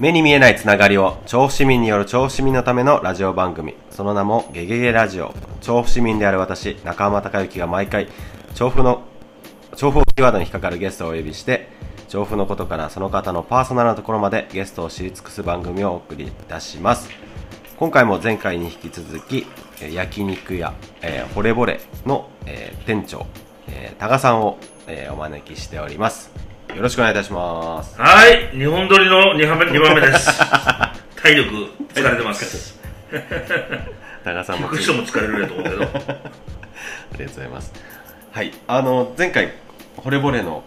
[0.00, 3.74] 目に見えないつながりを調布市民による調布市民のためのラジオ番組。
[3.90, 5.34] その名もゲゲゲラジオ。
[5.60, 8.06] 調布市民である私中浜隆之が毎回
[8.54, 9.02] 調布の
[9.74, 11.68] 調布をキーワードに引っかかるゲストをお呼びして
[12.06, 17.10] 調布のことからその方のパーソナルなところまでゲストを知り尽くす番組をお送りいたします。
[17.76, 19.46] 今回も前回に引き続き
[19.92, 23.26] 焼肉屋、えー、惚れぼれの、えー店長、
[23.66, 26.47] えー、多賀さんを、えーお招きしております。
[26.78, 30.30] よろしくお願いいたしますはい、日本撮りの2番目 ,2 番目で す。
[31.20, 31.50] 体力
[31.92, 32.78] 疲れてます。
[34.22, 35.82] 多賀さんも聞く人も疲れるやと思うけど。
[35.82, 37.72] ありがとうございます。
[38.30, 39.54] はい、あの前回
[39.96, 40.62] 惚れぼれの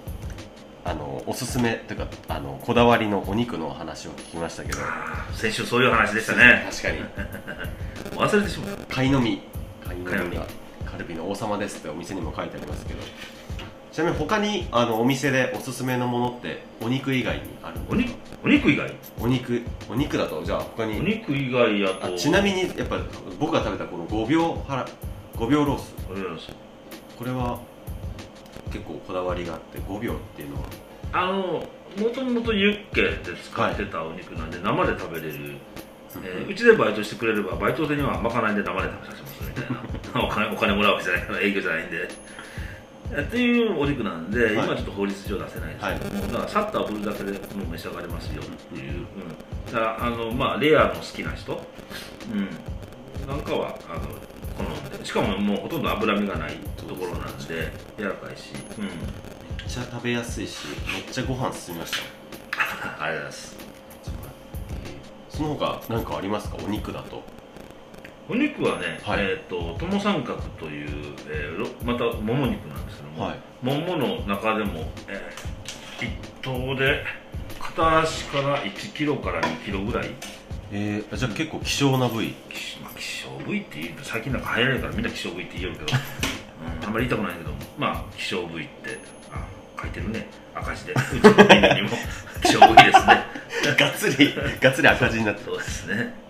[0.84, 4.80] あのおすすめというかあのこだわりのお肉のお話を聞きましたけど、
[5.34, 6.68] 先週そういう話でしたね。
[6.70, 7.06] 確かに
[8.20, 8.96] 忘れてしまった。
[8.96, 9.42] 貝のみ
[9.88, 10.46] 貝のみが
[10.92, 13.00] カルビの王様ですってお店にも書いてありますけど、
[13.92, 18.14] ちなみに他にあのお店でおすすめのものってお肉以外にあるんお肉？
[18.44, 18.94] お肉以外？
[19.20, 19.62] お肉。
[19.90, 22.18] お肉だとじゃあ他おに肉以外やあと。
[22.18, 22.98] ちなみにやっぱ
[23.40, 24.88] 僕が食べたこの5秒腹
[25.36, 25.94] 5秒ロース。
[26.10, 26.50] おります
[27.18, 27.60] これは
[28.72, 30.62] 結構こだわりがあって5秒っていうのは？
[31.14, 31.68] あの、
[32.02, 35.34] もともとユッケで使ってたお肉なんで、生で食べれる。
[36.24, 40.24] えーうちでバイトしてくれればバイトでにはまかないで生で食べさせますみたいな。
[40.28, 41.98] お金お金もらうわけじゃないから営業じゃないんで。
[42.04, 42.10] え
[43.20, 44.54] っていうお肉なんで、はい。
[44.54, 49.06] 今ちょっと法律上出せないですけども、だからサッと炙るだけでもう召し上がれますよっていう、うん、
[49.66, 51.62] だからあのまあレアの好きな人、
[52.32, 54.08] うん、なんかはあの
[54.58, 55.06] 好んで。
[55.06, 58.94] しかももうほとんど脂身がないところなんで柔らかいし、うん、めっ
[59.68, 61.98] ちゃ食べやすいしめっちゃご飯進みました
[63.04, 63.58] ありがとうございます。
[65.30, 66.58] その他何かありますか？
[66.64, 67.24] お肉だと
[68.32, 69.26] お肉はね、はい。
[69.26, 73.40] えっ、と友三角という、えーろまたもも肉なんですけども、はい。
[73.62, 76.12] ももの中でも、えー、一
[76.42, 77.04] 頭で
[77.60, 80.12] 片足から1キロから2キロぐらい。
[80.72, 82.30] えー、じゃあ結構希少な部位。
[82.50, 85.98] 希まあ希少部位って言うと最近なんか流行らないからみんな希少部位って言えるけど、
[86.80, 88.98] うん、あんまり言いたくないけどまあ希少部位って
[89.34, 89.46] あ
[89.82, 90.30] 書いてるね。
[90.56, 90.94] 赤字で。
[90.96, 91.90] うちのにも。
[92.42, 93.42] 希少部位ですね。
[93.78, 96.21] がっつりがっつり赤字になってそうですね。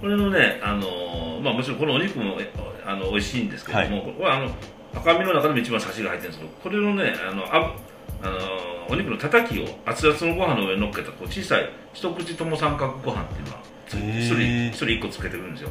[0.00, 2.52] これのね、あのーまあもちろんこのお肉もえ
[2.86, 4.12] あの美味しいんですけども、はい。
[4.14, 4.50] これはあの
[4.94, 7.74] 赤身の中でも一番サシが入ってるんですけど、これのね、あのあ
[8.22, 14.20] あのーお肉のたたきを熱々のご飯の上に乗っけたこう小さい一口とも三角ご飯っていうのはつへー。
[14.20, 15.70] 一人一人一個つけてくるんですよ。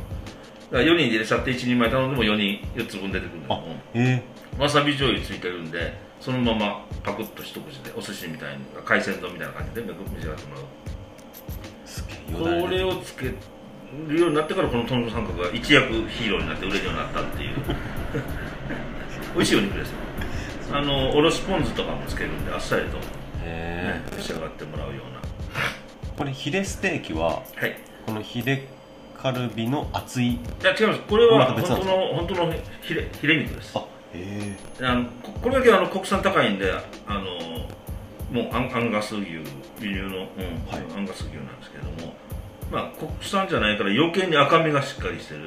[0.71, 4.23] だから4人で入れちゃって1人前頼んでも4人4つ分出てくるんだけどもえ
[4.57, 10.63] わさび醤油ついてるんでそのままパクッと一口でお寿司みたいに海鮮丼みたいな感じで召し上がってもらう。
[12.63, 13.33] これをつけ
[14.07, 17.55] るようになってからこのトンボ三角が一躍ヒーローになって売れるようになったっていう。
[19.35, 19.97] 美味しいお肉ですよ。
[20.71, 23.03] あのおろしポン酢とかもつけるんであっさりと、ね
[23.43, 27.77] へ召し上がってもらうようーこれヒレステーキはなはい。
[28.05, 28.67] このヒレ
[29.17, 31.01] カルビの厚いいや違います。
[31.01, 33.77] これは本当の本当のヒレヒレ肉です。
[33.77, 33.79] あ
[34.13, 36.71] へえあのここれだけあの国産高いんで
[37.07, 37.23] あの
[38.31, 39.41] もうアンアンガス牛輸
[39.81, 40.27] 入の、うんはい。
[40.95, 42.13] アンガス牛なんですけども
[42.71, 45.41] まあ国産じゃないから余計に赤身がしっかりしてる。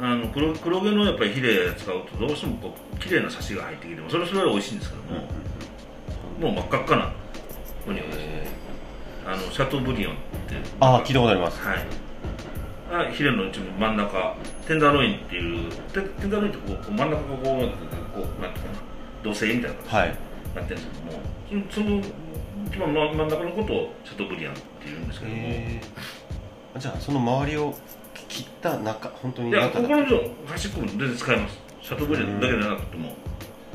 [0.00, 7.12] あの黒黒毛のやっぱりヒレ使うとどうしてもこう綺麗なサシが入ってきてもそれはそれは美味しいんですけども、もう真っ赤っかな
[7.86, 8.18] お肉です。
[8.20, 8.46] へ
[9.26, 11.60] あのシャトーブリオンってああ聞いたことあります。
[11.60, 11.86] はい。
[12.90, 14.36] あヒレのうちの真ん中
[14.66, 17.90] テンダーロインっていうテテンダーロインってこう真ん中がこうこうなんていうか
[18.40, 18.52] な
[19.24, 20.16] 土星みたいな感じはい。
[20.54, 20.90] なってるんで
[21.70, 22.14] すけどもその
[22.72, 25.80] その真真ん中のことをシャトーブリアンっていうんですけども、へ
[26.76, 27.74] えじゃあその周りを
[28.28, 30.04] 切った中本当にいや、ここの
[30.46, 31.58] 端っこも全然使えます。
[31.82, 33.14] シャトーブリアンだけじゃなくても。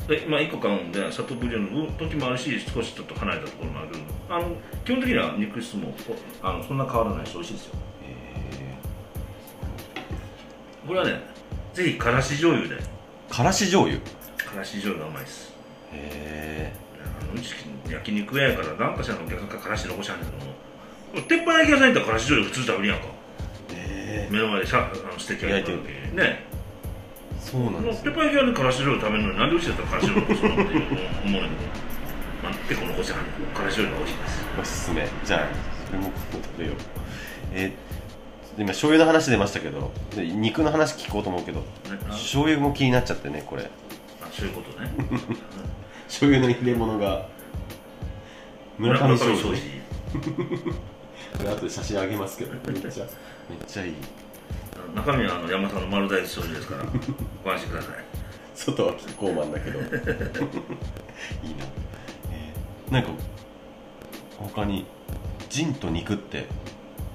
[0.08, 3.88] で、まあ、1個買うんで、シャトーブリアンの時もあるし、少しちょっと離れたところもある。
[3.88, 7.74] けど、あの基本的には肉質もこあのそんな変わらないし、美味しいですよ。
[8.02, 8.76] へ
[10.86, 11.20] これはね、
[11.72, 13.96] ぜひ、からし醤油で、ーからし醤油。
[13.96, 14.00] へ
[14.36, 15.52] からし醤油がうまいです。
[15.92, 16.83] えあのうち
[17.90, 20.54] 焼肉屋やから、なんかしらのお客さんがからし残しはんねんけども、
[21.28, 23.06] 鉄板焼き屋さんやったらからし醤油普通食べるやんか。
[23.06, 23.12] へ
[23.74, 26.46] え目の前でさあのステーキ焼いてる時にね。
[27.38, 31.70] そうなんですね鉄板焼き屋でからし醤油食べるのになんでうちだったらからし醤油残すのって思うねんけど、
[32.42, 35.48] まあ、結構残しはんねんからし醤油が美味しいですおすすめじゃあ
[35.86, 36.74] それも食べよう
[37.52, 37.72] えー
[38.56, 41.66] 今醤油の話出ましたけど肉の話聞こうと思うけどね
[42.10, 43.68] 醤油も気になっちゃってねこれ
[44.22, 44.90] あそういうことね
[46.14, 47.26] 醤油の入れ物が
[48.78, 49.56] 村上醤油。
[49.56, 49.64] 司
[51.36, 53.04] これ後で写真あげますけどめっちゃ
[53.50, 53.94] めっちゃいい。
[54.94, 56.84] 中身はあの山田の丸大豆醤油ですから
[57.44, 57.94] ご安心ください。
[58.54, 59.80] 外はキッコーマンだけど。
[59.82, 59.96] いいな、
[62.30, 63.08] えーなんか
[64.38, 64.84] 他に
[65.50, 66.46] ジンと肉って？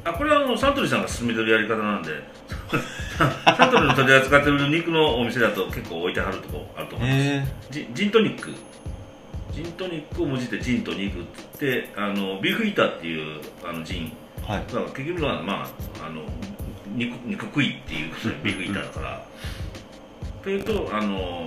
[0.04, 2.12] あこれはあのサントリーさんが勧めてるやり方なんで
[3.58, 7.22] サントリーの取り扱ってる肉のお店だと結構置いてはるとこあると思います。
[7.22, 8.50] へジジントニック
[9.52, 11.24] ジントニックをもじってジンと肉っ
[11.58, 14.14] てあのビーフイーターっていうあのジン。
[14.48, 14.66] えはい。
[14.68, 16.22] だから結局はまああの
[16.96, 18.14] 肉肉食いっていう
[18.44, 19.26] ビーフイーターだから。
[20.42, 21.46] それとあの、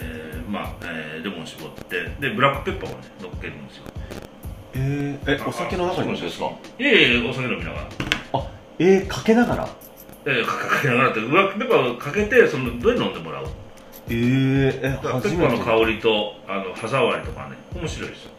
[0.00, 3.84] えーまあ、えーレモン絞ってでブラックペッパーをね乗っけるんですよ。
[4.74, 6.50] えー、えお酒の中にもですか？
[6.78, 7.88] いやいやいやお酒飲みながら。
[8.34, 8.46] あ
[8.78, 9.68] えー、かけながら？
[10.26, 13.46] えーかかけながらってブラックペッパーをかけてそのどれ飲んでもらう？
[14.08, 15.58] えー、え初めて。
[15.58, 18.30] の香りとあの歯触りとかね面白いですよ。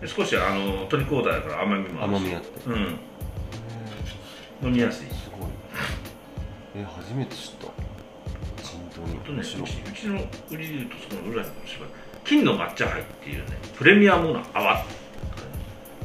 [0.00, 2.16] で少しあのトニックウォーターだから甘みもあるし。
[2.16, 2.48] 甘みあって。
[2.66, 2.98] うん。
[4.62, 5.06] え飲みやすい。
[5.06, 5.50] ー、すごい。
[6.76, 7.66] えー、初めて知った。
[8.62, 10.16] ジンととね、うちの
[10.50, 11.86] 売りでいうとその裏にもしば
[12.24, 14.84] 金の抹茶杯っていうねプレミアムな泡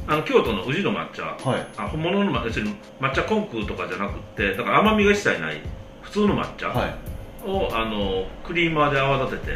[0.06, 1.22] あの京都の宇治の抹茶。
[1.22, 1.66] はい。
[1.78, 2.60] あ本物の抹茶
[3.00, 5.60] 抹茶コンクとかじゃなくってだから甘みが一切ない
[6.02, 6.68] 普通の抹茶。
[6.68, 7.13] はい
[7.44, 9.52] を、あのクリーマーで泡立てて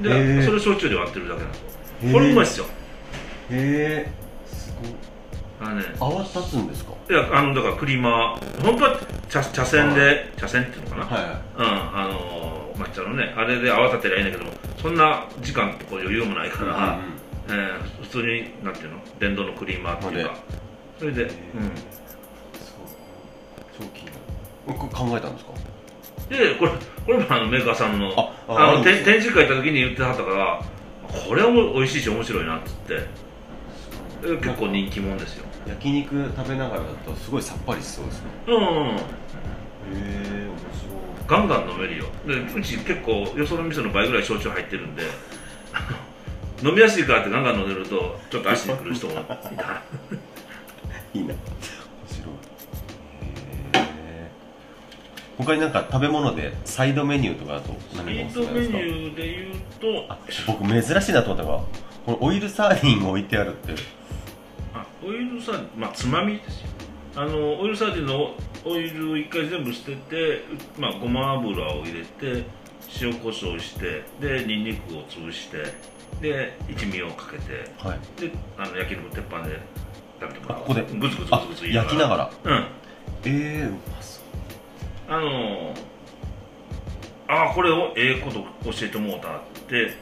[0.00, 0.44] で、へー。
[0.44, 1.68] それ焼酎で割ってるだけなんですよ。
[2.02, 2.12] へー。
[2.12, 2.66] これうまいっすよ。
[2.66, 2.68] へ
[3.50, 4.12] え
[4.46, 4.92] すごい
[5.60, 6.92] あのね泡立つんですか？
[7.10, 8.96] いやあのだからクリーマー本当は
[9.28, 11.24] 茶茶筅で茶筅っていうのかな、はい
[11.58, 11.64] うん、
[11.98, 16.98] あの抹茶のねあれで泡立てりゃいいんだけどもそんな時間とか余裕もないから、
[17.48, 18.98] えー普通になんていうの？
[19.20, 20.34] 電動のクリーマーっていうか。
[20.98, 21.38] それで、うん、そう
[23.78, 24.18] 超気になる。
[24.66, 25.52] これ考えたんですか？
[26.30, 26.72] でこれ
[27.04, 28.12] これもあのメーカーさんの。
[28.48, 30.62] あの展展示会行った時に言ってはったから
[31.06, 33.30] これはもう美味しいし面白いなっつって。
[34.22, 35.46] え結構人気もんですよ。
[35.66, 38.26] 焼肉食べながらだとすごいさっぱりしそうですね。
[38.46, 38.96] うんうんうん。
[38.96, 38.98] へ
[39.92, 42.06] え面ガンガン飲めるよ。
[42.26, 45.02] でうち結構よその店の倍ぐらい焼酎入ってるんで
[46.62, 49.38] 飲みやすいからってガンガン飲んでるとちょっと足にくる人もいた。
[49.42, 49.54] 白
[51.14, 51.34] いいいな
[55.42, 58.78] 他になんか食べ物でサイドメニューとかだとサ何がイドメニおすすめですか？
[58.78, 61.64] ューで言うとあ僕珍しいなと思ったのが
[62.06, 63.74] このオイルサーディンを置いてあるって。
[64.74, 66.68] あオイルサーディンまあつまみですよ。
[67.16, 68.34] あのオイルサーディンの
[68.64, 70.44] オイルを一回全部捨てて、
[70.78, 72.44] まあ、ごま油を入れて
[73.00, 75.64] 塩コショウしてでニンニクを潰して
[76.20, 77.98] で一味をかけてはい。
[78.20, 79.58] であの焼肉鉄板で
[80.20, 80.58] 食べてもらう。
[80.58, 80.82] あここで？
[80.82, 82.30] グツグツグツあグツ焼きながら。
[82.44, 82.66] うん。
[83.24, 84.19] ええうまそう
[85.10, 85.74] あの
[87.26, 89.92] ああこれをええこと教えてもうたって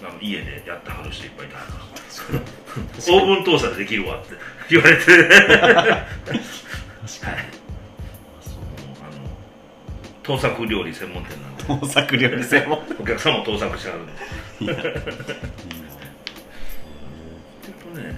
[0.00, 1.56] あの家でやってはる人いっぱいいた
[3.12, 4.36] オーブントースターでできるわって
[4.70, 5.04] 言われて。
[5.04, 5.24] 確かに。
[9.00, 9.18] あの
[10.22, 11.64] 盗作料理専門店なんで。
[11.64, 14.12] 創作料理専門お客さんも盗作してはるんで。
[14.60, 14.84] いいないいな。
[14.86, 14.88] え
[17.68, 18.12] っとねや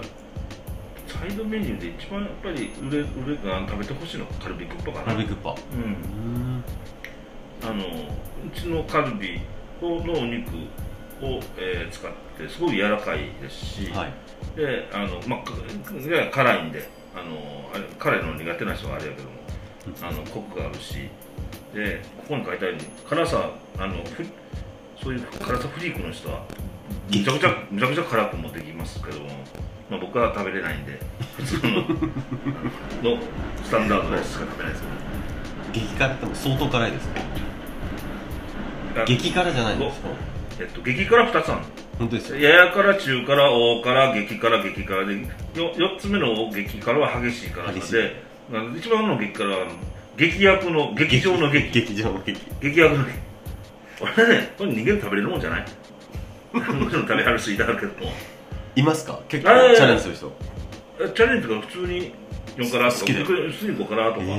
[0.00, 0.19] っぱ
[1.18, 5.04] サイドメニューで一番やっぱり売れ売れあの食べてほしいのはカルビクッパかな。
[5.06, 5.54] カルビクッパ。
[5.74, 5.82] うん。
[5.82, 6.64] うん
[7.62, 9.40] あのうちのカルビ
[9.82, 10.48] のお肉
[11.20, 14.12] を、えー使ってすごい柔らかいですし、はい。
[14.56, 19.40] であの、まあ、かで辛いんであのあれ辛いの苦手な人はあれやけども
[20.02, 21.10] あのコクがあるし
[21.74, 24.24] でここに書いてあるように辛さあのふ
[25.02, 26.44] そういう辛さフリークの人は
[27.08, 29.28] むちゃくちゃむちゃくちゃ辛くもできますけども、
[29.90, 30.98] まあ、僕は食べれないんで
[31.36, 33.22] 普通のあのの
[33.64, 34.84] スタンダードなやつしか食べないです
[35.72, 37.22] け激辛っても相当辛いですね。
[38.96, 40.08] ど激辛じゃないんですか？
[40.60, 41.66] えっと、激辛2つあるの。
[41.98, 42.38] 本当ですよ。
[42.40, 47.92] やや辛中辛大辛激辛激辛でよ4つ目の激辛は激しい辛さ激しい。
[47.94, 48.16] で
[48.78, 49.66] 一番の激辛は
[50.16, 53.18] 劇薬の劇場の劇劇場の劇激薬の劇
[54.00, 55.64] 俺ねこれ人間食べれるもんじゃない？
[56.52, 58.12] もちろん食べはる人いたけども
[58.76, 59.20] いますか？
[59.28, 60.32] 結構チャレンジする人。
[61.00, 62.12] えチャレンジとか普通に
[62.56, 63.00] 4辛とか。
[63.00, 64.34] 好きで普通に5辛とかってへ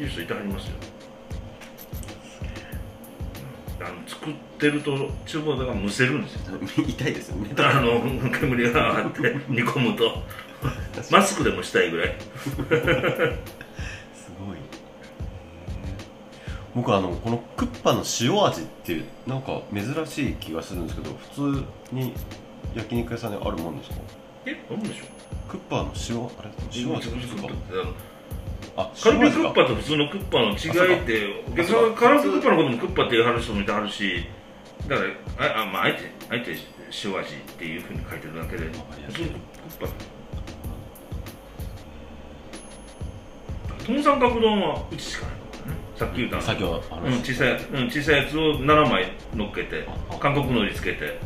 [0.00, 0.72] いう人いたはりますよ、
[3.80, 6.40] あの作ってると厨房だからむせるんですよ。
[6.86, 7.50] 痛いですよね。
[7.58, 8.00] あの
[8.30, 10.22] 煙が上がって 煮込むと。
[11.10, 12.14] マスクでもしたいぐらい。
[12.40, 14.56] すごい。
[16.74, 22.14] 僕あのこのクッパの塩味ってなんか珍しい気がするんですけど普通に
[22.74, 23.96] 焼肉屋さんにあるもんですか？
[24.46, 25.04] えなんでしょ
[25.48, 26.16] クッパの塩？
[26.38, 27.10] あれ塩味？
[27.10, 27.48] ですか
[28.76, 34.26] あカルビクッパと普通のクッパの違いってカルビクッパのこともクッパって言わはる人もいてはるし
[34.88, 35.02] だか
[35.38, 36.56] らああ、まあ、あえてあえて
[37.04, 39.86] 塩味っていうふうに書いてるだけで普通のクッ
[43.78, 45.34] パトム三角丼はうちしかない
[45.96, 50.18] さっき言ったうん、話小さい、うん、小さいやつを7枚乗っけてああ。
[50.18, 51.20] 韓国海苔つけて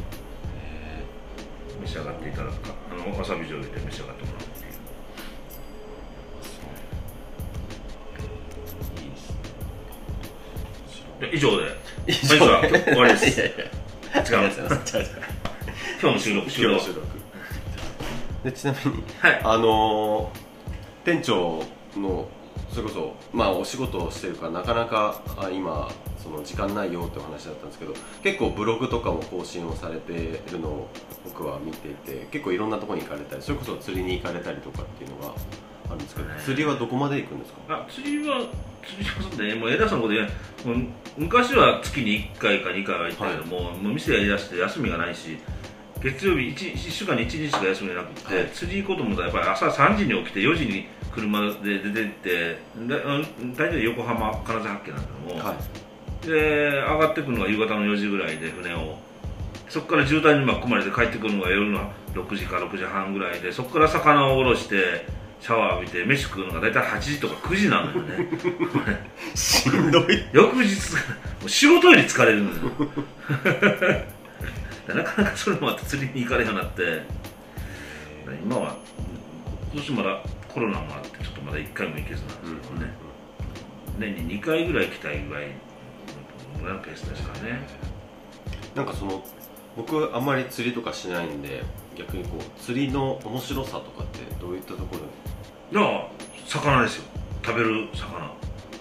[3.16, 4.72] わさび醤油で召し上がってもらうっていう
[9.04, 9.30] いいです
[11.20, 11.28] ね。
[11.30, 13.64] で以上で以上では終わりですいやいや
[14.22, 14.78] 違う違う違う違う
[16.00, 17.06] 今日の収録終了今日の収録
[18.44, 20.38] でちなみにはいあのー
[21.04, 21.62] 店長
[21.96, 22.28] の
[22.70, 25.88] それこそまあお仕事をしてるからなかなか今
[26.28, 30.88] その時間ないよってお話だったんですけど結構ブログとかも更新をされてるのを
[31.24, 35.34] 僕は見ていて結構いろんなところに行かれたりそれこそ釣りに行かれたりとかっていうのが
[35.86, 37.60] あるんですけど釣りはどこまで行くんですか？
[37.68, 38.46] あ釣りは
[38.86, 39.54] 釣りはそうね。
[39.54, 45.38] もう偉そうなこと言えもう昔は月に1回か2回は行ったけども、もう店やりだして休みがないし
[46.02, 48.48] 月曜日 1, 1週間に1日しか休みなくて、はい。
[48.50, 52.58] 釣り行こうと思ったらやっぱり朝3時に起きて4時に車で出てって
[53.56, 55.56] 大体横浜金沢八景なんだけども、はい
[56.22, 58.98] で上がってくるのが夕方の4時ぐらいで船を。
[59.68, 65.04] そこから渋滞に巻き込まれて帰ってくるのが夜の6時か6時半ぐらいでそこから魚を下ろして
[65.42, 68.30] シャワー浴びて飯食うのが大体8時とか9時なのよね。
[69.34, 70.24] しんどい。
[70.32, 70.98] 翌日も
[71.44, 72.56] う仕事より疲れるのよ。
[74.88, 77.02] でなかなかそれもあって釣りに行かれへんようになって。
[78.42, 78.76] 今は
[79.72, 82.92] 今年まだコロナもあってちょっとまだ1回も行けずなんですけどね、
[83.98, 85.48] 年に2回ぐらい行きたいぐらい
[86.62, 87.60] のペースですからね。
[88.74, 89.22] なんかその
[89.76, 91.62] 僕あんまり釣りとかしないんで
[91.96, 94.96] 逆にこう釣りの面白さとかってどういったとこ
[95.72, 96.08] ろだから
[96.46, 97.04] 魚ですよ。
[97.44, 98.30] 食べる魚。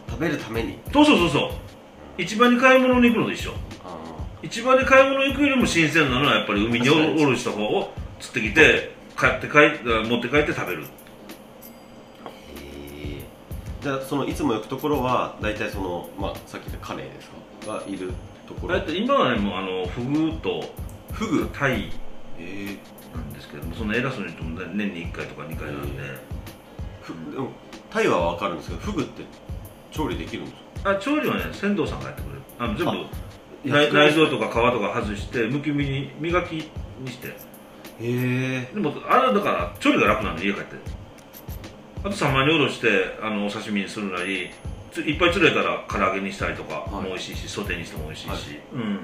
[0.10, 0.80] 食べるために？
[0.92, 1.52] そうそうそうそ
[2.18, 2.22] う。
[2.22, 3.52] 市場に買い物に行くのと一緒。
[3.86, 3.98] あ
[4.44, 10.86] 市場に買い物に行くよりも新鮮なのはやっぱり海におろした方を釣ってきて買って帰っ持って帰って食べる
[13.88, 17.30] じゃあそのいつも行くところは大体そのまあさっき言ったカレーです
[17.66, 17.76] か？
[17.80, 18.12] がいる
[18.46, 18.76] ところ。
[18.76, 20.62] だって今はねもうあのフグと
[21.14, 21.50] フグ？
[21.54, 21.90] タイ
[23.16, 26.04] なんですけどもその偉そうに言っても年に1回とか2回なんで、
[27.02, 27.48] ふでも
[27.90, 29.24] タイは分かるんですけどフグって
[29.92, 30.92] 調理できるんですか？
[30.92, 32.42] あ調理はね船頭さんがやってくれる。
[32.60, 32.96] あの全部あ
[33.64, 36.52] 内内臓とか皮とか外してむき身に磨き
[37.00, 37.30] にして。
[37.30, 37.34] へ
[38.02, 40.76] えでもあれだから調理が楽なの家帰って
[42.04, 44.50] あと三枚におろしてあのお刺身にするなり
[44.92, 46.92] ついっぱい釣れたら唐揚げにしたりとかはい。
[46.92, 48.40] も美味しいし、ソテーにしても美味しいし、はい。
[48.74, 49.00] うん。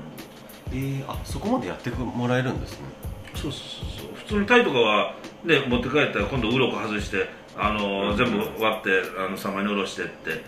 [0.72, 2.88] えー、あそこまでやってもらえるんですね。
[3.36, 3.62] そうそう
[4.00, 8.18] そう普通のタイとかは、ね、持って帰ったら今度鱗外してあの、うん。
[8.18, 10.44] 全部割ってあの三枚におろしてって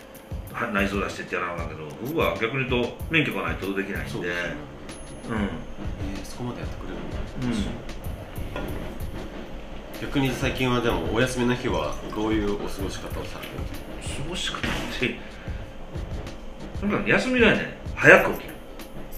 [0.52, 4.10] は内臓出してってやらなあかんけど僕は逆に言うと免許がないとできないんで。
[4.10, 4.28] そうね。
[5.28, 5.36] うん。
[5.36, 7.85] えー、そこまでやってくれるんだ、うん
[10.00, 13.72] 逆に最近はでもお休みの日はどういうお過ごし方をされてるんで
[14.06, 14.24] すか？
[14.24, 14.60] 過ごし方っ
[15.00, 15.18] て
[16.80, 17.76] とにかく休みがね。
[17.94, 18.54] 早く起きる。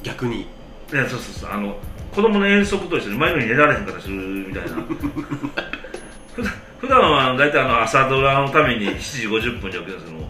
[0.05, 0.43] 逆に。
[0.43, 0.47] い
[0.95, 1.51] やそうそうそう。
[1.51, 1.77] あの
[2.15, 4.77] 子供の遠足と一緒に前の日に寝られへんからするみたいな。
[6.35, 10.29] 普段普段は大体あの朝ドラのために7時50分に起きるんですけども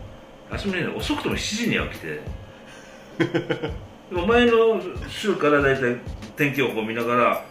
[0.53, 2.21] 休みの日は遅くとも7時には起きて。
[4.09, 5.97] でも前の週から大体
[6.37, 7.45] 天気予報見ながら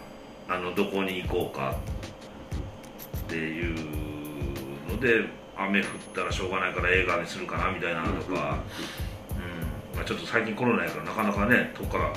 [0.48, 1.76] あのどこに行こうか
[3.28, 3.74] っていう
[4.90, 8.38] ので雨降ったらしょうがないから映画にするかなみたいなのとか、うん。
[9.94, 12.12] まあ、ちょっと最近コロナやからなかなかね都下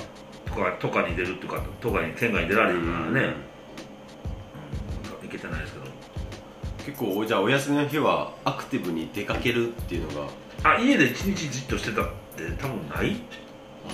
[0.46, 3.34] とか都下に出るっていうか都下に県外に出られへんからね、
[5.20, 5.84] うん、行けてないですけど。
[6.84, 10.28] 結構じゃあお休みの日はアクティブに出かけるっていうのが？
[10.64, 13.20] あ家で一日じっとしてたって多分ないん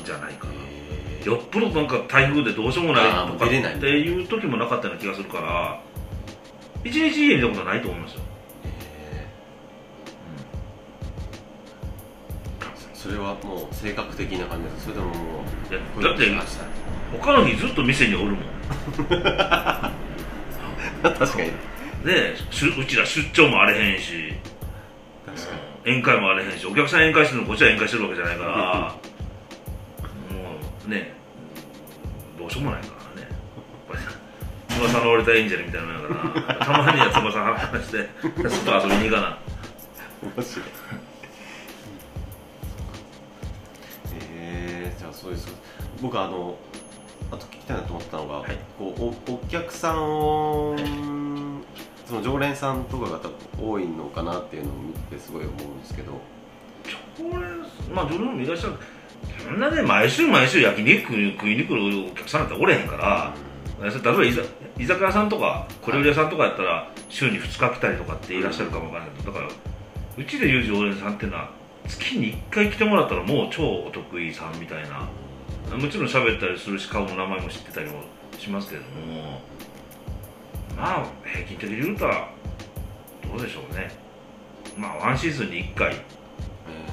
[0.05, 5.81] じゃないかな、へよっぽどなんか台風でどうしようもないとかっていう時もなかったような気がするから
[6.85, 8.21] 一日家にいたことはないと思いますよ、
[12.95, 15.15] それはもう性格的な感じですそれともも
[15.71, 16.27] ういやだって
[17.21, 18.39] 他の日ずっと店におるもん。
[21.03, 21.53] 確かに。
[22.05, 22.35] で
[22.81, 24.35] うちら出張もあれへんし。
[25.85, 26.67] 宴会もあれへんし。
[26.67, 28.95] お客さん宴会してるのこっちは宴会してるわけじゃないから。
[30.37, 30.57] も
[30.87, 31.15] うね
[32.39, 32.98] どうしようもないから
[34.79, 38.09] 翼の折れたエンジェルみたいなのやからたまには翼話して
[38.49, 39.39] 外遊びに行かな。
[40.23, 40.67] に面白い。
[44.31, 45.49] えー、じゃあそうです。
[46.01, 46.57] 僕あの
[47.31, 48.57] あと聞きたいなと思ったのが、はい。
[48.79, 50.77] こうおお客さんを、
[52.07, 56.13] その常連さんとかが多分多いのかなっていうのを見てすごい思うんですけど。
[56.13, 56.19] こ
[57.37, 57.49] れ
[57.93, 58.75] まあどれもいらっしゃる。
[59.45, 63.35] そんなね毎週毎週焼肉食いに来るお客さんだっておれへんから、
[63.81, 69.51] 例えば居酒屋さんとか小料理屋さんとかやったら週に2日来たりとかっていらっしゃるかもわからないけどだから
[70.17, 71.51] うちでいう常連さんっていうのは
[71.87, 75.09] 月に1回来てもらったらもう超お得意さんみたいな。
[75.77, 78.01] もちろん喋ったりするし顔の名前も知ってたりも
[78.39, 79.43] しますけれども、
[80.75, 82.31] まあ平均的に言うたら
[83.23, 83.91] どうでしょうね。
[84.79, 85.95] まあワンシーズンに1回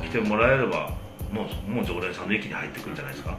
[0.04, 0.92] 来てもらえれば
[1.32, 3.38] もうもう常連さんの域に入ってくるんじゃないですか。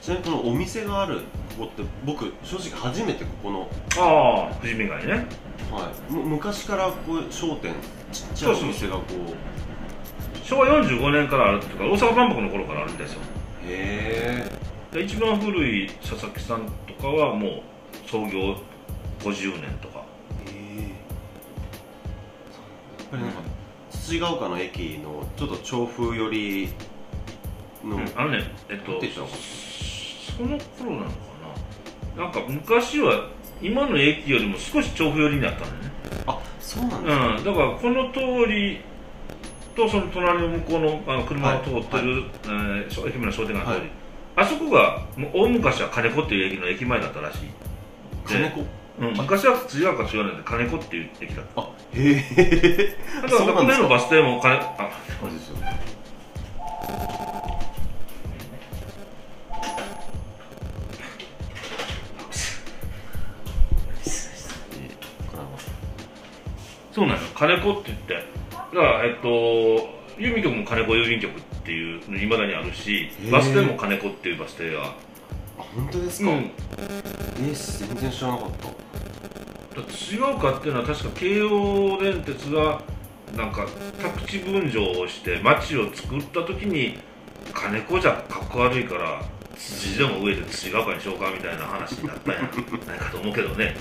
[0.00, 1.20] ちなみにこのお店がある
[1.58, 5.26] ここって僕正直初めてここの、ああ富士見街ね。
[5.72, 7.74] はい、む昔からこう商店
[8.12, 10.44] ちっちゃいお店がこう。
[10.44, 13.20] 昭和45年からあるっていうか大阪万博の頃からあるんですよ。
[13.66, 14.48] へ
[14.92, 14.94] え。
[14.94, 17.62] で一番古い佐々木さんとかはもう
[18.08, 18.54] 創業
[19.18, 19.98] 50年とか。
[19.98, 20.04] や
[23.04, 23.40] っぱりなんか
[23.90, 26.68] 土ヶ丘の駅のちょっと調布寄り
[27.84, 28.12] の、うん。
[28.14, 29.00] あのねえっと
[30.36, 31.27] その頃なのか
[32.18, 33.28] ななんか昔は
[33.62, 35.90] 今の駅よりも少し調布寄りになったんだよね。
[36.26, 38.20] あそうなんですか、うん、だからこの通
[38.52, 38.80] り
[39.76, 43.90] とその隣の向こうのあの車が通ってる、えーしょ駅前の商店街の通り、はい。
[44.36, 47.38] あそこがもう大昔は金子っていう駅の駅前だったらしい、
[48.26, 48.64] 金子？
[49.00, 51.62] うん、昔は辻川か違わないで金子っていう駅だった。
[51.62, 55.56] あへえだからこののバス停も金あそうですよ。
[55.56, 55.62] そ
[67.38, 68.14] 金子って言って。
[68.14, 69.28] だからえっと
[70.18, 74.84] 郵便局も金子郵便局っていうのいまだにあるしバス停も金子っていうバス停が。
[74.84, 74.96] あ
[75.56, 76.36] 本当ですか、うん。
[76.36, 78.88] えー、全然知らなかった。
[79.78, 82.82] 違うかっていうのは確か京王電鉄が
[83.36, 83.66] なんか
[84.02, 86.98] 宅地分譲をして町を作った時に
[87.52, 89.22] 金子じゃかっこ悪いから
[89.56, 92.40] 辻でも上で土ヶ丘にしようかみたいな話になったんや。
[92.86, 93.76] ないかと思うけどね。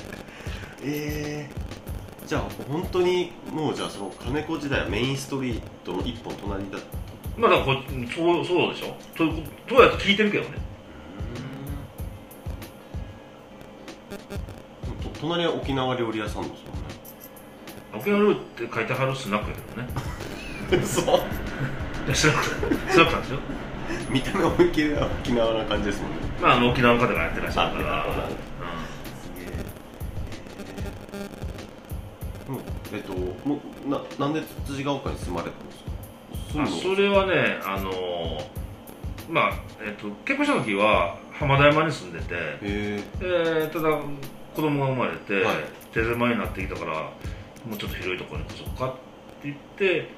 [0.84, 1.67] えー、
[2.28, 6.88] じゃあ本当にもうじゃあその金子時代はメインストリートの一本隣だった。
[7.40, 8.98] まあだからこそうそうでしょ。
[9.16, 10.58] とどうやって聞いてるけどね。
[15.02, 16.88] と隣は沖縄料理屋さんですもんね。
[17.94, 20.86] 沖縄料理って書いてはるスナックやけどね。
[20.86, 21.10] そうい
[22.10, 22.44] やスナック
[22.92, 23.40] スナックなんですよ。
[24.10, 26.18] 見た目思いっきり沖縄な感じですもんね。
[26.42, 28.06] まああの沖縄の方がやってらっしゃるから
[32.94, 35.84] えっともうななんで辻ヶ丘に住まれたんです
[36.58, 36.66] か？
[36.66, 38.46] 住あそれはねあのー
[39.30, 44.00] まあ、えっと結婚した時は浜田山に住んでて、へええーただ
[44.56, 45.56] 子供が生まれて、はい。
[45.94, 48.98] 手狭になってきたからもうちょっと広いところに越そうかって
[49.46, 50.10] 言って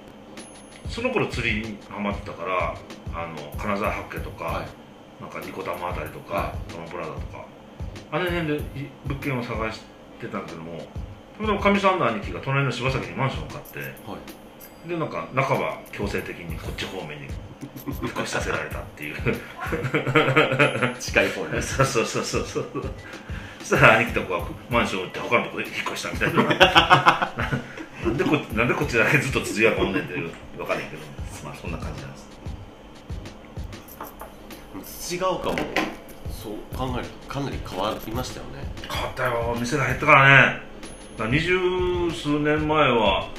[0.89, 2.75] その頃釣りにハマってたから
[3.13, 4.67] あの金沢八景とか、はい。
[5.21, 7.45] なんかニコタマあたりとか、はトマプラザとか
[8.11, 8.61] あの辺でい
[9.05, 9.81] 物件を探し
[10.21, 10.79] てたんだけども
[11.39, 14.89] たまたまかみさんの兄貴が隣の柴崎にマンションを買ってはい。
[14.89, 17.27] でなんか半ば強制的にこっち方面に
[17.87, 19.15] 引っ越しさせられたっていう。
[20.99, 22.65] 近い方にそうそうそうそうそう。
[23.59, 26.43] そしたら兄貴とこはマンション売って他のとこ引っ越したみたいな。
[28.05, 31.01] なんでこなんでこっちだけずっと続きがこんねんっていう分からへんけど。
[31.43, 32.27] まあそんな感じなんです。
[35.09, 35.57] 土ヶ丘も
[36.31, 38.63] そう考えるとかなり変わりましたよね。
[38.89, 39.55] 変わったよ。
[39.59, 40.68] 店が減ったからね
[41.27, 41.57] 二十
[42.11, 43.29] 数年前は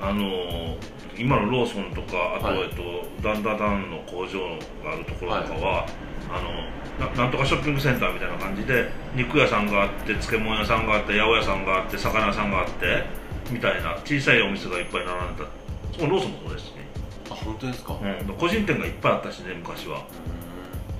[0.00, 0.76] あの
[1.18, 2.60] 今のローソンとかあと、はい。
[2.60, 2.82] えっと、
[3.22, 4.40] ダンダダンの工場
[4.82, 5.86] があるところとかは、
[6.32, 13.04] あのななんとかショッピングセンターみたいな感じで肉屋さんがあって漬物屋さんがあって八百屋さんがあって魚屋さんがあって
[13.50, 16.86] みたいな小さいお店がいっぱい並んでたそのローソンもそうですしね、
[17.30, 17.94] あ本当ですか？
[17.94, 20.04] ううん、個人店がいっぱいあったしね昔は。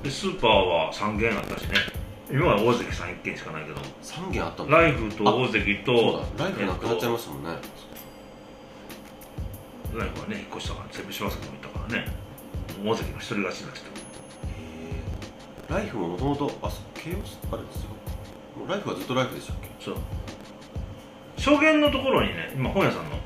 [0.02, 1.74] でスーパーは3軒あったしね
[2.30, 3.80] 今は大関さん1軒しかないけど。
[4.02, 4.78] 3軒あったんだ。
[4.78, 7.50] ライフと大関とだライフなくなっちゃいましたもんね、
[9.94, 12.06] ライフはね引っ越したから全部柴崎も行ったからね。
[12.84, 13.90] 大関の一人勝ちになっちゃっへ
[15.72, 17.90] えライフももともとあそうケイオスあれですよ。
[18.56, 19.68] もうライフはずっとライフでしたっけ？
[19.68, 19.96] たそう。
[21.36, 23.18] 証言のところにね今本屋さんの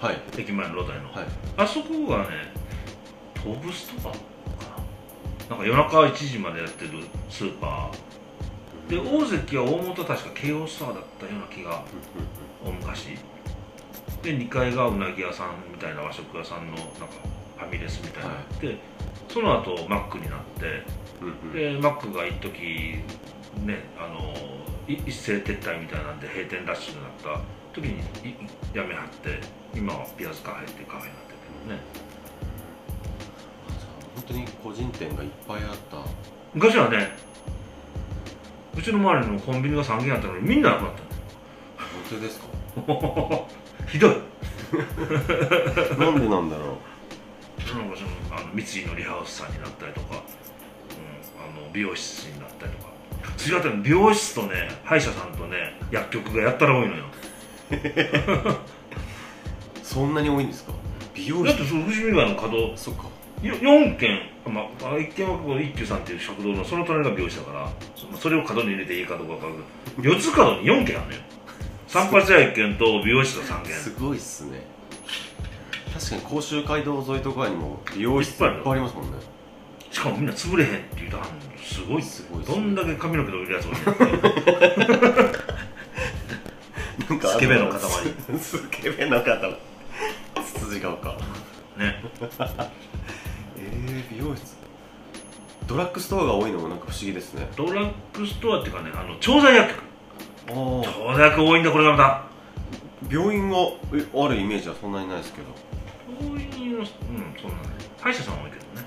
[0.00, 0.20] はい。
[0.38, 1.26] 駅前のロータリーの、はい。
[1.56, 2.52] あそこがね
[3.34, 4.16] トブスとかか
[5.48, 5.56] な。
[5.56, 8.15] なんか夜中1時までやってるスーパー
[8.88, 11.82] で大関は大元は確か京王スターだったような気が
[12.64, 13.18] 大昔。
[14.22, 16.88] で2階がうなぎ屋さんみたいな和食屋さんのなんか
[17.58, 18.78] ファミレスみたいになって、
[19.28, 20.82] その後マックになって
[21.20, 21.52] うんうん。
[21.52, 23.02] でマックが一時
[23.64, 24.34] ねあの
[24.88, 27.40] い一斉撤退みたいなんで閉店ラッシュになった
[27.72, 28.36] 時にいい
[28.72, 29.40] やめはって
[29.74, 31.80] 今はピアスカフェっていうカフェになってるけどね。
[33.68, 35.98] あじゃあ本当に個人店がいっぱいあった。
[36.54, 37.10] 昔はね
[38.76, 41.00] うちの周りのコンビニが3軒あったのにみんななくなった
[42.10, 42.46] 本当ですか？
[42.86, 43.48] の
[43.88, 44.10] ひどい。
[45.98, 47.78] なんでなんだろう？
[47.78, 48.08] なんかその
[48.38, 52.86] あの三井のリハウスさんになったりとか、うん、あの美容室になったりとか。
[53.46, 57.04] 違ったの美容室とね歯医者さんとね薬局がやったら多いのよ。
[59.82, 60.72] そんなに多いんですか？
[61.14, 63.04] 美容室だってその富士見ヶ谷の角そっか。
[63.04, 63.10] よ
[63.52, 69.54] 4軒、まあ、1軒はこの一休さんっていう食堂のその隣が美容師だからそそれを角に入れていいかどうか分かる。
[70.02, 71.20] けど4つ角に4軒あるのよ。
[71.88, 73.72] 散髪屋1軒と美容室が3軒。
[73.74, 74.60] すごいっすね。
[75.94, 79.18] 確かに甲州街道沿いとかにも美容室いっぱいありますもんね。
[79.90, 81.18] しかもみんな潰れへんって言うと
[81.64, 84.28] すごいすごいどんだけ髪の毛伸びるやつがいるの
[87.08, 87.80] なんかスケベの塊。
[88.38, 89.56] スケベの塊。
[90.44, 91.16] つつじが丘
[91.78, 92.02] ね
[93.66, 94.56] えー、美容室。
[95.66, 97.48] ドラッグストアが多いのもなんか不思議ですね。
[97.56, 99.74] ドラッグストアっていうかねあの調剤薬。
[100.46, 102.26] 局調剤薬多いんだこれがまた。
[103.10, 103.56] 病院が
[103.94, 105.48] えあるイメージはそんなにないですけど。
[106.20, 106.86] 病院のうん
[107.40, 107.68] そんなね
[108.00, 108.86] 歯医者さんは多いけどね。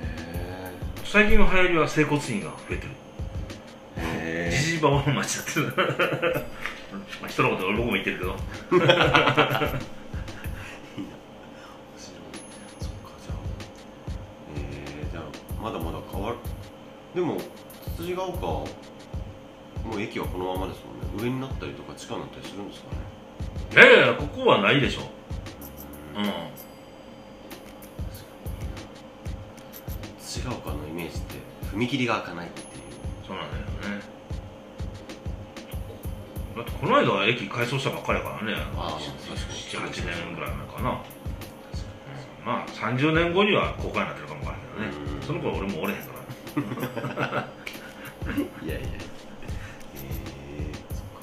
[0.00, 0.72] へ
[1.04, 2.90] 最近の流行りは整骨院が増えてる。
[3.96, 5.60] えじじいばばの街だって。
[5.60, 5.66] る
[7.20, 8.36] まあ人のこと俺僕も言ってるけど
[15.62, 16.36] まだまだ変わる。
[17.14, 17.36] でも
[17.96, 18.66] つつじが丘も
[19.96, 21.24] う駅はこのままですもんね。
[21.24, 22.96] 上になったりとか地下になったりするんですかね。
[23.72, 25.02] いやいやここはないでしょ。
[26.16, 26.24] うん。
[30.20, 31.36] つつじが丘のイメージって
[31.76, 32.66] 踏切が開かないっていう。
[33.26, 34.02] そうなんだよね。
[36.56, 38.54] だってこの間は駅改装したばっかりやからね。
[38.76, 39.04] あー
[39.72, 39.90] 確かに。
[39.92, 40.96] 78年ぐらい前かな、うん。
[42.44, 45.04] まあ30年後には公開になってるかもわからんけどね。
[45.09, 46.10] うんその頃俺もおれへんか
[47.20, 47.46] ら。
[48.64, 48.88] いやいや。
[49.94, 51.20] えー、そっか。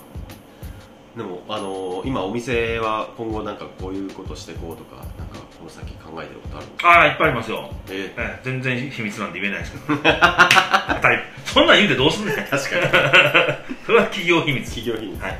[1.17, 6.89] でもあのー今お店は今後なんかこういうことしていこうとかなんかこの先考えてることあるの？
[6.89, 7.69] ああいっぱいありますよ。
[7.89, 9.97] えええ全然秘密なんで言えないですけど。
[9.97, 11.19] 当たり。
[11.43, 12.35] そんなん言うてどうすんねん。
[12.47, 12.63] 確かに。
[13.85, 14.63] それは企業秘密。
[14.73, 15.37] 企業品はい。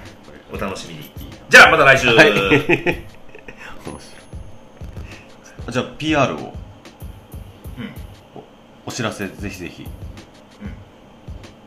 [0.52, 1.10] こお楽しみに。
[1.50, 2.30] じゃあまた来週、れはい。
[2.32, 3.02] 面白い。
[5.70, 6.38] じゃあ PR を。
[6.38, 6.67] うん
[8.88, 9.86] お知らせぜひぜひ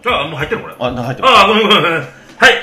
[0.07, 2.01] あもう入ってるこれあな入ってますああ、ごめんごめんごめん。
[2.01, 2.09] はい、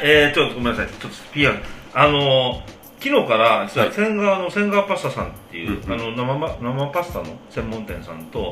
[0.02, 0.88] えー、ちょっとごめんなさい。
[0.88, 1.56] ちょっと PR。
[1.94, 8.52] あのー、昨日から、実は千川の千川パスタさんっていう、うんうんあの生ま、生パスタの専門店さんと、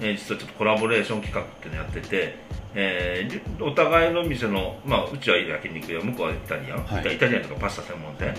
[0.00, 2.36] えー実はちょっとコラボレーション企画っていうのやってて、
[2.74, 8.34] えー、お互いの店の、まあ、うちは焼肉屋、向こうはイタリアン、はいイタリアンとかパスタ専門店。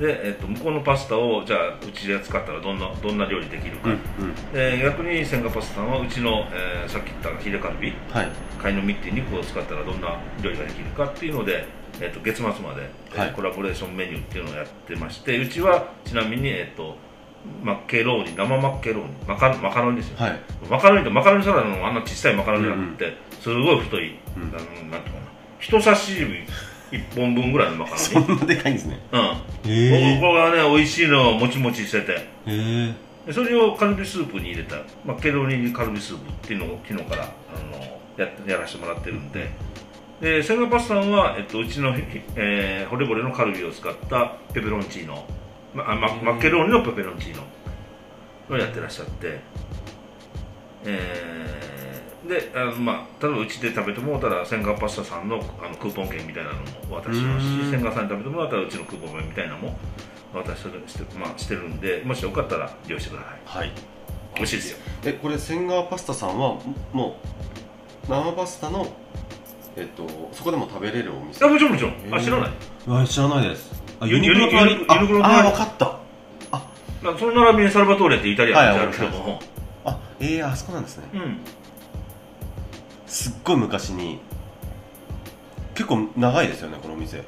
[0.00, 3.96] で、えっと向こうのパスタをじゃあうちで使ったらどんなどんな料理できるか、うんう
[4.28, 4.52] ん。
[4.52, 7.92] で逆に千賀パスタさんはうちの、えーさっき言ったヒレカルビ。
[8.10, 8.28] はい。
[8.58, 11.66] 貝の実っていう肉を使ったらどんな料理ができるかっていうので、
[12.00, 13.32] えっと月末まで、えーはい。
[13.32, 16.96] コラボレーションメニューっていうのをやってましてうちはちなみに、えっと
[17.62, 19.10] マッケローニ生マッケローニ。
[19.26, 20.40] マカマカロニですよ、はい。
[20.70, 24.52] マカロニとマカロニサラダのあんな小さいマカロニじゃなくて、すごい太い、うん。
[24.52, 25.04] なんていうのかな。
[25.58, 26.46] 人差し指
[26.90, 28.98] 1本分ぐらいのマカロニそんなでかいんですね。
[29.12, 29.20] うん。
[29.70, 32.26] へここがね美味しいのもちもちしてて。
[32.46, 32.94] え
[33.26, 37.28] へでそれをカルビスープに入れた、まあ、ケロニカルビスープっていうのを昨日からあ
[37.76, 39.50] のややらせてもらってるんで。
[40.20, 41.94] で千賀パスさんは、えっと、うちの、
[42.36, 45.24] えー、ホレボレのカルビを使ったペペロンチーノ、
[45.74, 47.44] まあ、ママッケローニのペペロンチーノ
[48.54, 49.40] をやってらっしゃって。
[50.84, 51.69] えー
[52.30, 59.76] であの、まあ、例えばうちで食べてもらったら千賀パスタさんのあのクーポン券みたいなのもお渡ししますし千賀さんに食べてもらったらうちのクーポン券みたいなのも
[60.32, 63.58] お渡しして,、まあ、してるんでもしよかったら利用してください。
[63.58, 63.72] はい。
[64.36, 64.78] 美味しいですよ。
[65.04, 66.56] えこれ千川パスタさんは
[66.92, 67.16] も
[68.08, 68.86] う生パスタの
[69.76, 71.44] えっとそこでも食べれるお店？
[71.44, 72.14] あもちろんもちろん。
[72.14, 72.50] あ知らない。
[72.88, 73.82] あ知らないです。
[73.98, 76.00] あユニクロの隣ユニユニクロのあ隣あ分かった。
[77.02, 79.40] まあその並びにサルバトーレってイタリアンってあるけども、
[79.84, 81.08] あええあそこなんですね。
[81.14, 81.38] うん
[83.10, 84.20] すっごい昔に。
[85.74, 87.18] 結構長いですよねこのお店。
[87.18, 87.22] あ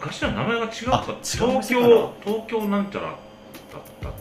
[0.00, 1.04] 昔は名前が違うか。
[1.06, 3.16] あ違う東京東京なんちゃらだっ
[4.00, 4.12] たん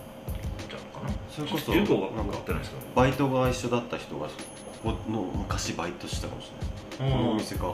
[0.69, 1.09] じゃないかな。
[1.29, 4.31] それこそよくわなんかかってないですけバイトが一緒だった人がこ
[4.83, 6.51] この昔バイトしてたかもし
[6.99, 7.17] れない。
[7.17, 7.73] このおど店か。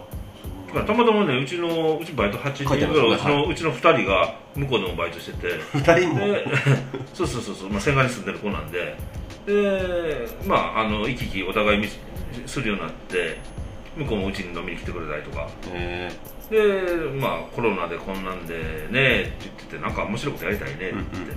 [0.67, 5.59] だからたまたまねうちのうちバイト8人ぐらい、うちのうちの2人が向こうでもバイトしてて。
[5.73, 6.19] 二人も？
[6.19, 6.45] で
[7.13, 8.95] そうそうそうそう、まあ、仙河に住んでる子なんで。
[9.45, 11.87] でまああの行き来お互い見
[12.47, 13.37] すするようになって
[13.97, 15.49] 向こうもうちに飲みに来てくれたりとか。
[15.71, 16.11] え
[16.49, 16.57] で
[17.17, 18.55] まあコロナでこんなんで
[18.89, 21.33] ねって言っててなんか面白いことやりたいねって言って、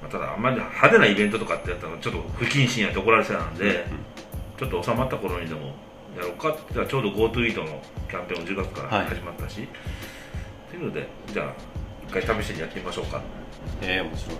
[0.00, 3.86] まあ、ただあんまり派手なイベントとかってやったらちょっと不謹慎やって怒られそうなんで、
[4.58, 5.74] ちょっと収まった頃にでも
[6.16, 6.80] やろうかって言った。
[6.80, 11.52] らちょうど GoTo イートのキャンペーンも10月からはい始まったし、っていうのでじゃあ
[12.08, 13.20] 一回試しにやってみましょうか。
[13.82, 14.36] ええ面白い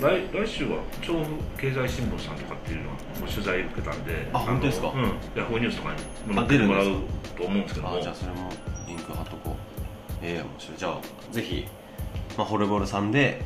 [0.00, 4.88] 来来週は調布経済新聞さんとかっていうのはもう取材受けたんであ本当ですか？
[4.94, 5.02] うん。
[5.34, 5.96] ヤフーニュースとかに
[6.32, 7.02] あ載ってもらう出るん
[7.36, 7.96] と思うんですけども。
[7.96, 8.50] あじゃあそれも
[8.86, 9.54] リンク貼っとこう。
[10.22, 10.78] ええ面白い。
[10.78, 10.98] じゃあ
[11.32, 11.66] ぜひ、
[12.36, 13.42] まあ、ホルボルさんで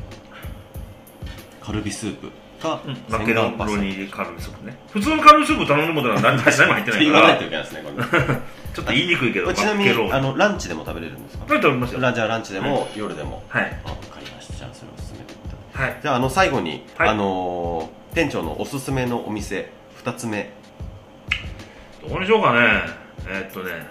[1.61, 2.29] カルビスープ
[2.61, 2.97] かうん。
[3.09, 4.77] マケロニーカルビスープね。
[4.91, 8.35] 普通のカルビスープ頼むものは何何も入ってないか言わないとらいけないですねこれ。
[8.73, 11.45] ちょっと言いにくいけどちなみにあのランチでも食べれるんですか？
[11.45, 11.99] これ食べますよ。
[11.99, 13.43] ランチはランチでも、夜でも。
[13.49, 13.79] はい
[15.81, 15.99] はい。
[16.01, 17.09] じゃああの最後に、はい。
[17.09, 19.71] あのー店長のおすすめのお店
[20.03, 20.51] 2つ目。
[22.07, 22.59] どうにしようかね。
[23.27, 23.87] えーっとね。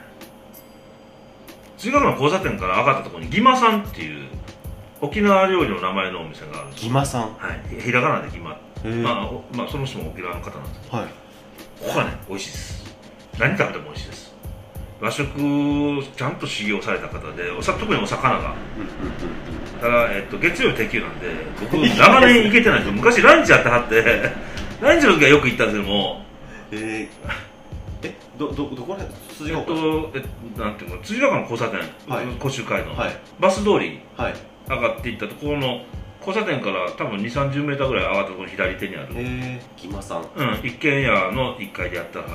[1.79, 4.29] 中学の交差点から上がったところにギマさんっていう
[5.00, 7.35] 沖縄料理の名前のお店があるギマさん？
[7.38, 7.81] はい。
[7.81, 8.50] ひらがなでギマ。
[8.85, 10.96] まあ、おまあその人も沖縄の方なんですけど。
[10.98, 11.07] はい。
[11.07, 11.14] こ
[11.94, 12.94] こはね美味しいです。
[13.38, 14.29] 何食べても美味しいです
[15.00, 15.26] 和食
[16.14, 18.54] ちゃんと修行された方でおさ特にお魚が。
[19.80, 22.92] ただ、えっと、月曜日定休なんで僕長年行けてないんですよ。
[22.92, 24.30] 昔ランチやってはって
[24.82, 26.24] ランチの時はよく行ったんですけども。
[26.72, 29.14] えー、えどどどこら辺？
[29.34, 30.98] 筋えっとえなんていうの？
[31.02, 32.26] 辻ヶ丘の交差点、はい。
[32.38, 33.16] 甲州街の、はい。
[33.40, 34.34] バス通りはい。
[34.68, 35.82] 上がっていったところの
[36.24, 40.26] 交差点から多分2 3 0メーターぐらい上がったところの左手にある、えー、ギマさん。
[40.36, 42.30] うん、一軒家の1階でやってはる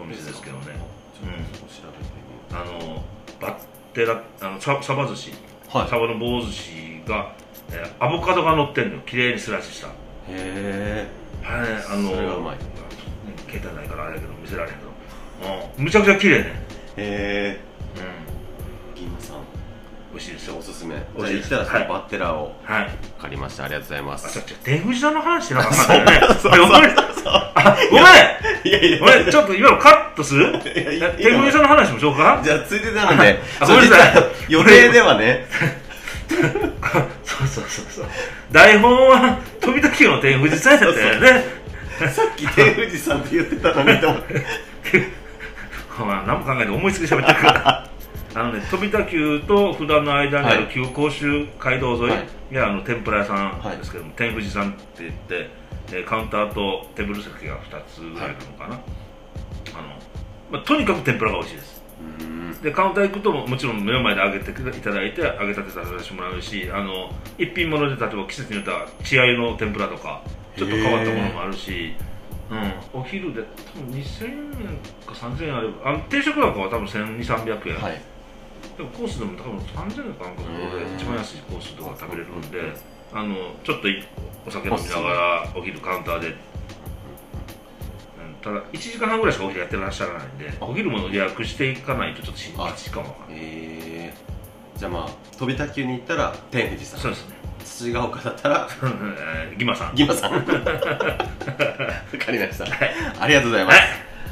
[0.00, 0.66] お店ですけどね。
[0.66, 2.10] ちょっと調べて
[2.50, 3.02] みよあの
[3.40, 3.60] バッ
[3.94, 5.88] テラあのササバ寿司、うはい。
[5.88, 6.70] サバの棒寿司
[7.08, 7.32] が、
[7.70, 9.00] えーアボカドが乗ってんのよ。
[9.06, 9.88] 綺麗にスライスした。
[9.88, 9.92] へ
[10.28, 11.06] え
[11.44, 12.56] あれねあのそれがうまい。
[12.56, 12.60] うん
[13.50, 14.90] 携帯ないからあれやけど見せられへんけど、
[15.78, 16.44] うん、むちゃくちゃ綺麗ね。
[16.96, 17.60] へえ
[18.96, 19.02] うん。
[19.02, 19.35] ギマさん
[20.16, 20.94] 美味しいですよおすすめ。
[20.94, 21.88] じゃあ行ったらそのはい。
[21.88, 22.88] バッテラをはい。
[23.20, 23.64] 借りました。
[23.64, 26.20] ありがとうございまあ、すちょ、ちょ、天藤さんの話してなかったね。
[26.40, 26.52] そう。
[26.52, 26.98] ごめん。
[27.26, 28.04] あ、ごめん。
[28.64, 29.30] いやいやごめん。
[29.30, 30.46] ちょっと今のカットする？
[30.96, 34.12] いや藤さんの話もしようかじゃあついでなのであそうごめんなさい。
[34.14, 35.46] 実は予定ではね。
[37.24, 38.06] そうそうそうそう。
[38.50, 41.44] 台本は、飛び時の天藤さんやったよね。
[42.10, 44.42] さっき天富士さんって言ってたのにと思って。
[46.00, 47.85] まあ、何も考えて思いつきで喋ってるから。
[48.36, 50.72] あのね、飛田急と札の間にあるはい。
[50.72, 52.16] 旧甲州街道沿いは
[52.50, 52.54] い。
[52.54, 55.48] が、あの天ぷら屋さんですけども、天富士さんって言って、
[55.88, 59.88] えーカウンターとテーブル席が2つぐらいなのかな、あの
[60.50, 61.82] まあ、とにかく天ぷらが美味しいです。
[62.62, 70.22] でカウンター行くとももちろん目の前で揚げていただいて揚げたてさせてもらうしあの一品物で例えば季節によっては血合いの天ぷらとか
[70.56, 71.94] ちょっと変わったものもあるし、
[72.50, 78.15] うん、お昼で多分2000円か3000円あればあの定食なんかは多分1200300円、はい
[78.76, 80.48] でもコースでも多分3000円かなんかで
[80.84, 82.60] うん一番安いコースとか食べれるんで
[83.12, 84.04] あのちょっとい
[84.46, 86.34] お酒飲みながらお昼カウンターで、うん、
[88.42, 90.64] ただ1時間半ぐらいしかお昼やってらっしゃらないんであ。
[90.64, 94.14] お昼も予約していかないとちょっとしんあ1時間わかんないえ。
[94.76, 97.00] ー、じゃあまあ飛び卓球に行ったら天富士さん。
[97.00, 97.36] そうですね。
[97.64, 99.94] 土ヶ丘だったらえーギマさん。
[99.94, 100.32] ギマさん。
[100.32, 100.52] わか
[102.30, 102.66] りました。
[103.20, 103.78] ありがとうございます。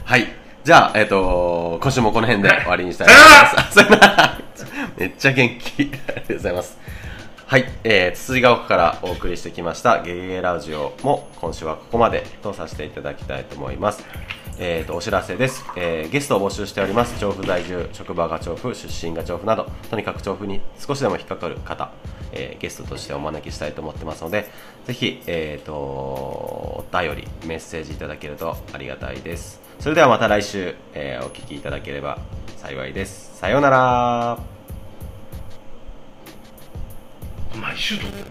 [0.05, 4.11] はいじゃあえっ、と今週もこの辺で終わりにしたいと思いま
[4.51, 4.65] す。
[4.97, 5.83] めっちゃ元気。
[5.83, 6.79] ありがとうございます。
[7.45, 10.03] はい、えー、つつじが丘からお送りしてきました。
[10.03, 14.07] ゲゲゲラジオも今週はここまでとさせていただきたいと思います。
[14.59, 17.21] えー、とお知らせです、えーゲストを募集しております。
[17.21, 21.91] 調布在住職場が調布出身が調布などとにかく調布に少しでも引っかかる方、
[22.33, 24.51] えーゲストとしてお招きしたいと思ってますので
[24.87, 32.17] ぜひ、えー、とお便りメッセージいただけるとありがたいですそれではまた来週、えーお聞きいただければ
[32.57, 33.37] 幸いです。
[33.37, 34.39] さようなら。
[37.55, 38.25] 毎週撮ってる